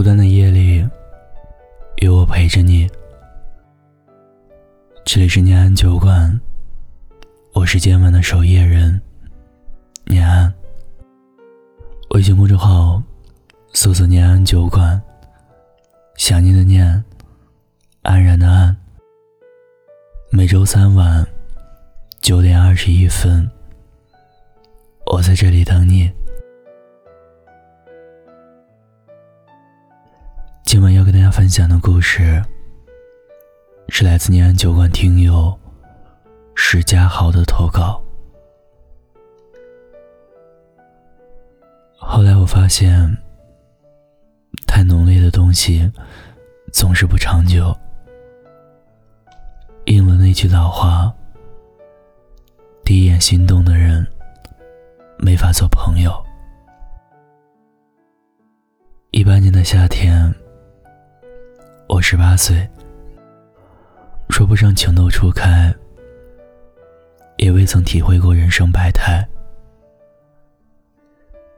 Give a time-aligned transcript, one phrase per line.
[0.00, 0.82] 孤单的夜里，
[1.96, 2.88] 有我陪着你。
[5.04, 6.40] 这里是念安酒馆，
[7.52, 8.98] 我是今晚的守夜人，
[10.06, 10.50] 念安。
[12.14, 13.02] 微信公众号
[13.74, 14.98] 搜索“念安酒馆”，
[16.16, 17.04] 想念的念，
[18.00, 18.74] 安然的安。
[20.30, 21.26] 每周三晚
[22.22, 23.46] 九点二十一分，
[25.12, 26.10] 我在这里等你。
[30.70, 32.40] 今晚要跟大家分享的故事，
[33.88, 35.52] 是来自念安酒馆听友
[36.54, 38.00] 石家豪的投稿。
[41.96, 43.04] 后来我发现，
[44.64, 45.92] 太浓烈的东西
[46.72, 47.76] 总是不长久。
[49.86, 51.12] 应了那句老话
[52.86, 54.06] ：“第一眼心动的人，
[55.18, 56.12] 没法做朋友。”
[59.10, 60.32] 一八年的夏天。
[61.92, 62.56] 我十八岁，
[64.28, 65.74] 说不上情窦初开，
[67.36, 69.28] 也未曾体会过人生百态。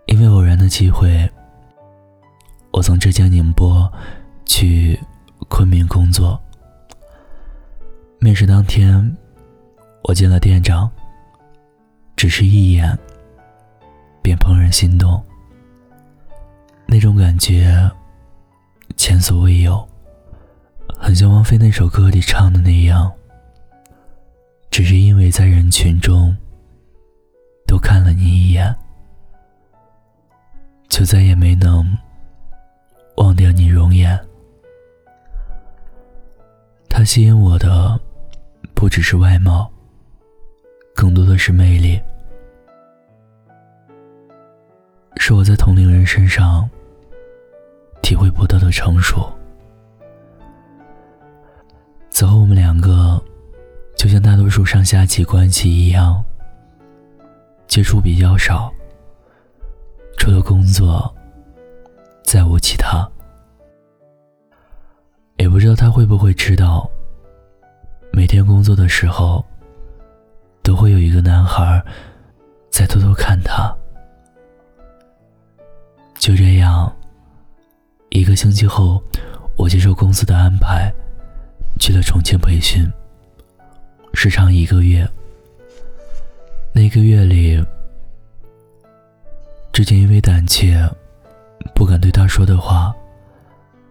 [0.07, 1.31] 因为偶然的机会，
[2.73, 3.93] 我从浙江宁波
[4.47, 4.99] 去
[5.51, 6.41] 昆明工作。
[8.19, 9.15] 面试当天，
[10.05, 10.91] 我见了店长，
[12.17, 12.99] 只是一眼，
[14.23, 15.23] 便怦然心动。
[16.87, 17.79] 那种感觉，
[18.97, 19.87] 前所未有。
[20.99, 23.13] 很像王菲那首歌里唱的那样，
[24.71, 26.35] 只是因为在人群中
[27.67, 28.75] 多看了你一眼，
[30.89, 31.87] 就再也没能
[33.17, 34.19] 忘掉你容颜。
[36.89, 37.99] 他吸引我的
[38.75, 39.71] 不只是外貌，
[40.95, 42.01] 更多的是魅力，
[45.17, 46.69] 是我在同龄人身上
[48.03, 49.31] 体会不到的成熟。
[52.23, 53.21] 此后，我们两个
[53.97, 56.25] 就像大多数上下级关系一样，
[57.67, 58.73] 接触比较少。
[60.17, 61.13] 除了工作，
[62.23, 63.05] 再无其他。
[65.39, 66.89] 也不知道他会不会知道，
[68.13, 69.45] 每天工作的时候，
[70.63, 71.85] 都会有一个男孩
[72.71, 73.77] 在偷偷看他。
[76.21, 76.97] 就这样，
[78.11, 79.03] 一个星期后，
[79.57, 80.95] 我接受公司的安排。
[81.83, 82.89] 去了重庆培训，
[84.15, 85.05] 时长一个月。
[86.73, 87.61] 那一个月里，
[89.73, 90.89] 之前因为胆怯，
[91.75, 92.95] 不敢对他说的话，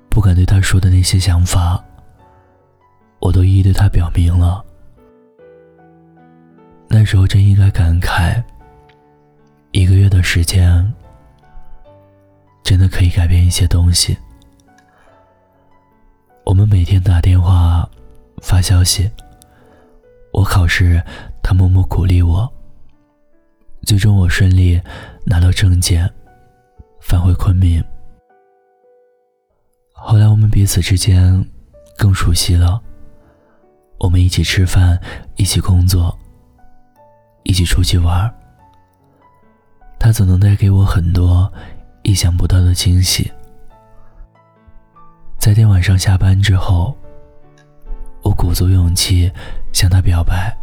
[0.10, 1.84] 不敢对他说的那些想法，
[3.20, 4.64] 我都一一对他表明了。
[6.88, 8.42] 那时候真应该感慨，
[9.72, 10.94] 一个月的时间，
[12.64, 14.18] 真的可以改变一些东西。
[16.44, 17.88] 我们每天打电话、
[18.42, 19.10] 发消息。
[20.34, 21.02] 我考试，
[21.42, 22.52] 他默默鼓励我。
[23.84, 24.80] 最终我顺利
[25.26, 26.10] 拿到证件，
[27.00, 27.84] 返回昆明。
[29.92, 31.46] 后来我们彼此之间
[31.98, 32.82] 更熟悉了。
[34.00, 35.00] 我们一起吃饭，
[35.36, 36.18] 一起工作，
[37.44, 38.34] 一起出去玩。
[40.00, 41.52] 他总能带给我很多
[42.02, 43.32] 意想不到的惊喜。
[45.42, 46.96] 在天晚上下班之后，
[48.22, 49.30] 我鼓足勇气
[49.74, 50.56] 向他表白。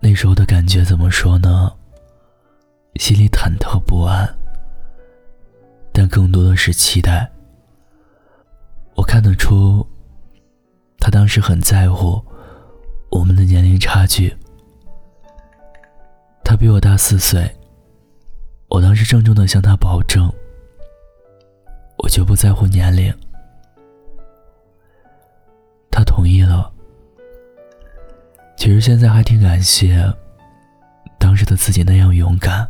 [0.00, 1.72] 那时候的感觉怎么说呢？
[2.96, 4.28] 心里忐忑不安，
[5.94, 7.26] 但更多的是期待。
[8.94, 9.84] 我看得出，
[10.98, 12.22] 他当时很在乎
[13.10, 14.36] 我们的年龄差距。
[16.44, 17.50] 他比我大四岁，
[18.68, 20.30] 我当时郑重的向他保证。
[22.02, 23.12] 我绝不在乎年龄。
[25.90, 26.72] 他同意了。
[28.56, 30.02] 其实现在还挺感谢
[31.18, 32.68] 当时的自己那样勇敢，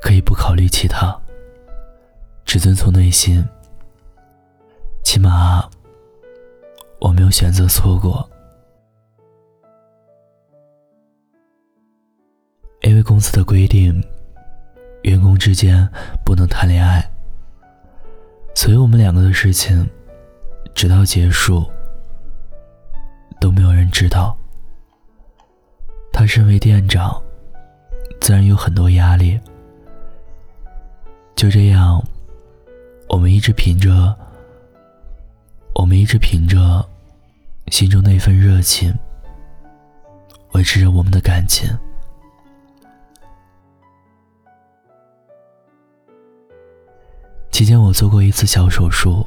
[0.00, 1.16] 可以不考虑其他，
[2.44, 3.46] 只遵从内心。
[5.02, 5.68] 起码
[7.00, 8.28] 我没有选择错过。
[12.82, 14.02] 因为公司的规定，
[15.02, 15.88] 员工之间
[16.24, 17.04] 不能谈恋爱。
[18.58, 19.88] 所以我们两个的事情，
[20.74, 21.64] 直到结束
[23.40, 24.36] 都没有人知道。
[26.12, 27.22] 他身为店长，
[28.20, 29.38] 自然有很多压力。
[31.36, 32.04] 就这样，
[33.08, 34.12] 我们一直凭着，
[35.76, 36.84] 我们一直凭着
[37.68, 38.92] 心中那份热情，
[40.54, 41.70] 维持着我们的感情。
[47.58, 49.26] 期间我做过一次小手术，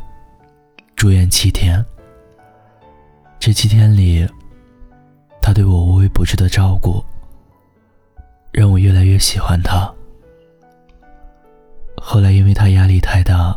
[0.95, 1.86] 住院七天。
[3.38, 4.25] 这七天里，
[5.42, 7.04] 他对我无微不至的照顾，
[8.54, 9.94] 让我越来越喜欢他。
[11.98, 13.54] 后来因为他压力太大，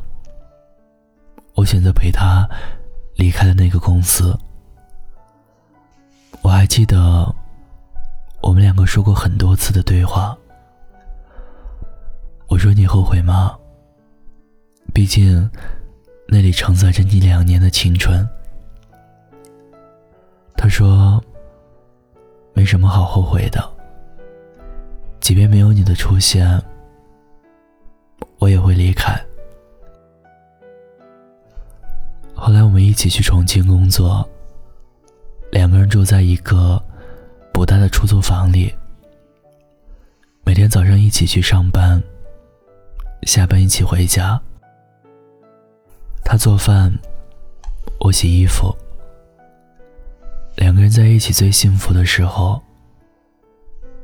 [1.54, 2.44] 我选择陪他
[3.14, 4.36] 离开了那个公司。
[6.42, 7.32] 我还记得，
[8.42, 10.36] 我们两个说过很多次的对话。
[12.48, 13.56] 我说：“你后悔吗？
[14.94, 15.50] 毕竟，
[16.28, 18.26] 那里承载着你两年的青春。”
[20.56, 21.20] 他说
[22.54, 23.60] ：“没什么好后悔的。
[25.20, 26.62] 即便没有你的出现，
[28.38, 29.12] 我也会离开。”
[32.32, 34.26] 后来我们一起去重庆工作。
[35.50, 36.80] 两个人住在一个
[37.52, 38.72] 不大的出租房里，
[40.44, 42.02] 每天早上一起去上班，
[43.22, 44.40] 下班一起回家。
[46.24, 46.92] 他做饭，
[48.00, 48.74] 我洗衣服。
[50.56, 52.60] 两个人在一起最幸福的时候，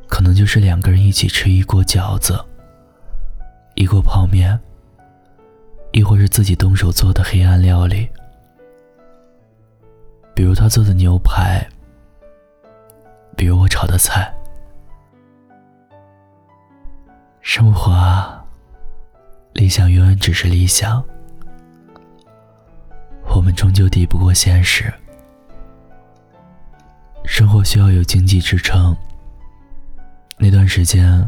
[0.07, 2.39] 可能就是两个人一起吃一锅饺子，
[3.75, 4.59] 一锅泡面，
[5.93, 8.09] 亦或是自己动手做的黑暗料理。
[10.35, 11.67] 比如他做的牛排，
[13.37, 14.33] 比如我炒的菜。
[17.41, 18.45] 生活啊，
[19.55, 21.03] 理想永远只是理想，
[23.35, 24.93] 我们终究抵不过现实。
[27.25, 28.95] 生活需要有经济支撑。
[30.37, 31.27] 那段时间，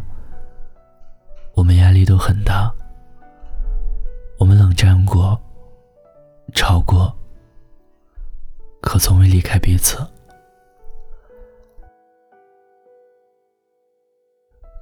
[1.54, 2.72] 我们压力都很大，
[4.38, 5.40] 我们冷战过，
[6.54, 7.14] 吵过。
[8.80, 9.98] 可从未离开彼此。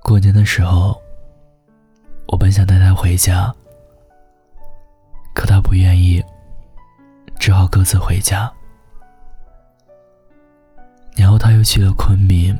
[0.02, 1.00] 过年的时候，
[2.26, 3.54] 我本想带他回家，
[5.34, 6.24] 可他不愿意，
[7.50, 8.48] 只好各自回家。
[11.16, 12.56] 然后他又去了昆明，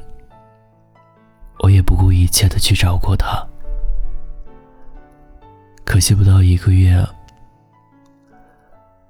[1.61, 3.47] 我也不顾一切的去找过他，
[5.85, 7.01] 可惜不到一个月，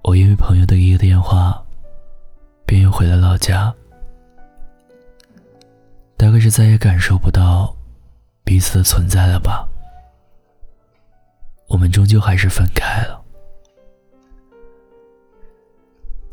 [0.02, 1.64] 我因为朋友的一个电话。
[2.66, 3.74] 便又回了老家，
[6.16, 7.74] 大概是再也感受不到
[8.44, 9.66] 彼此的存在了吧。
[11.68, 13.19] 我们终究还是分开了。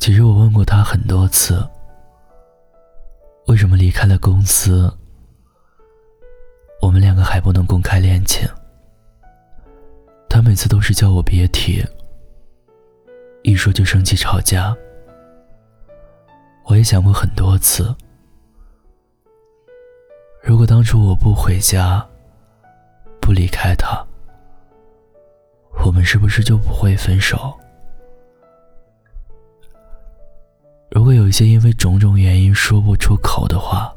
[0.07, 1.61] 其实我问过他很多次，
[3.47, 4.89] 为什么离开了公司，
[6.81, 8.47] 我们两个还不能公开恋情？
[10.29, 11.85] 他每次都是叫我别提，
[13.43, 14.73] 一说就生气吵架。
[16.67, 17.93] 我也想过很多次，
[20.41, 22.01] 如果当初我不回家，
[23.19, 24.01] 不离开他，
[25.85, 27.53] 我们是不是就不会分手？
[30.97, 33.93] 如果有一些因为种种原因说不出口的话，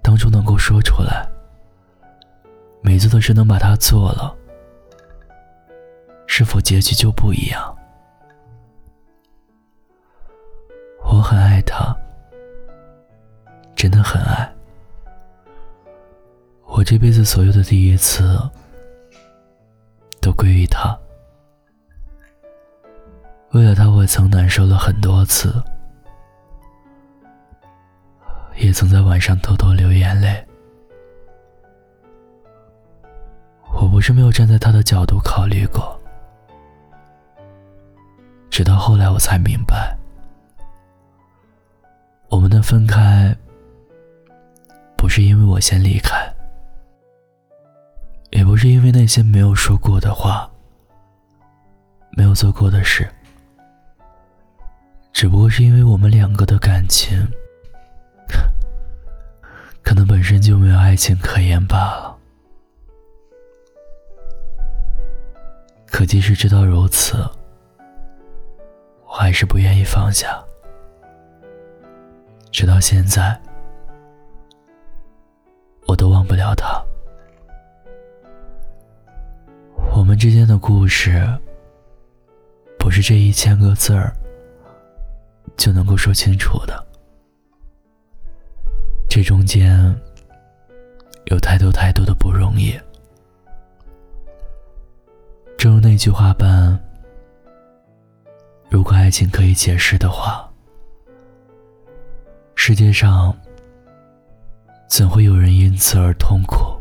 [0.00, 1.28] 当初能够说出来，
[2.80, 4.32] 每次都是能把它做了，
[6.28, 7.76] 是否结局就不一样？
[11.02, 11.92] 我很爱他，
[13.74, 14.48] 真的很爱。
[16.66, 18.38] 我这辈子所有的第一次，
[20.20, 20.96] 都归于他。
[23.56, 25.62] 为了他，我曾难受了很多次，
[28.56, 30.46] 也曾在晚上偷偷流眼泪。
[33.72, 35.98] 我不是没有站在他的角度考虑过，
[38.50, 39.96] 直到后来我才明白。
[42.28, 43.34] 我们的分开，
[44.98, 46.30] 不是因为我先离开，
[48.32, 50.46] 也不是因为那些没有说过的话，
[52.10, 53.10] 没有做过的事，
[55.16, 57.26] 只不过是因为我们两个的感情，
[59.82, 62.14] 可能本身就没有爱情可言罢了。
[65.86, 67.16] 可即使知道如此，
[69.06, 70.38] 我还是不愿意放下。
[72.52, 73.40] 直到现在，
[75.88, 76.78] 我都忘不了他。
[79.94, 81.26] 我们之间的故事，
[82.78, 84.14] 不是这一千个字儿
[85.56, 86.86] 就能够说清楚的。
[89.08, 89.78] 这中间
[91.26, 92.78] 有太多太多的不容易。
[95.56, 96.78] 正如那句话般，
[98.68, 100.42] 如果爱情可以解释的话。
[102.58, 103.36] 世界上
[104.88, 106.74] 怎会有人因此而痛苦？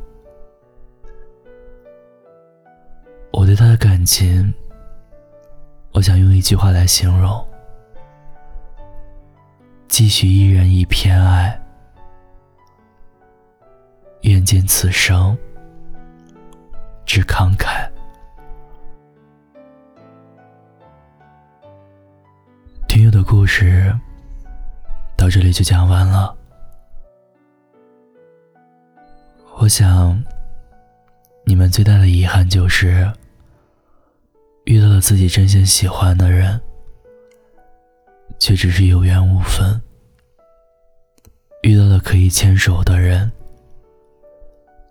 [3.32, 4.52] 我对他的感情，
[5.92, 7.46] 我想用一句话来形容：
[9.88, 11.60] 继续一人一片爱，
[14.22, 15.38] 愿见此生
[17.06, 17.90] 之慷慨。
[22.88, 23.94] 听友的故事
[25.16, 26.36] 到这里就讲完了。
[29.58, 30.22] 我想，
[31.46, 33.10] 你们最大的遗憾就是
[34.66, 36.62] 遇到了自己真心喜欢的人，
[38.40, 39.80] 却只是有缘无分；
[41.64, 43.32] 遇到了可以牵手的人，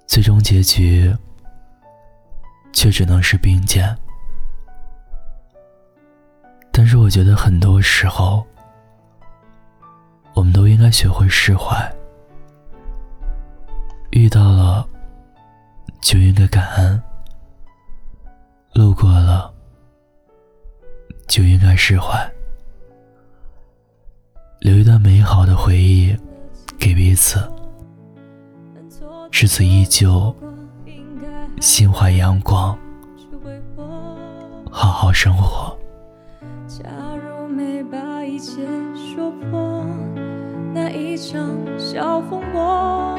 [0.07, 1.15] 最终结局
[2.73, 3.97] 却只能是并肩。
[6.73, 8.45] 但是我觉得很多时候，
[10.35, 11.77] 我们都应该学会释怀。
[14.11, 14.89] 遇到了，
[16.03, 17.01] 就应该感恩；
[18.73, 19.55] 路过了，
[21.29, 22.34] 就应该释怀。
[24.65, 26.17] 留一段美好的回忆
[26.79, 27.39] 给彼此，
[29.31, 30.35] 至此依旧
[31.61, 32.75] 心怀阳光，
[34.71, 35.77] 好好生活。
[36.67, 36.83] 假
[37.15, 38.57] 如没把一场
[41.77, 43.19] 小风波，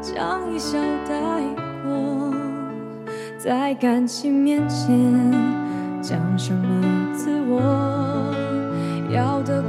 [0.00, 1.42] 将一笑带
[1.84, 2.34] 过，
[3.36, 4.98] 在感情面前
[6.00, 7.60] 讲什么自我？
[9.10, 9.60] 要得